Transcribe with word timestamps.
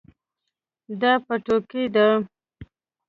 دا 1.01 1.13
پټوکۍ 1.25 1.83
ده 1.95 2.07